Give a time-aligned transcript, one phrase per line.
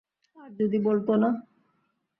[0.37, 1.29] আর যদি বলত, না।